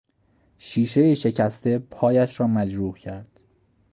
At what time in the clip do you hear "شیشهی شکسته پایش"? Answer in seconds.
0.57-2.39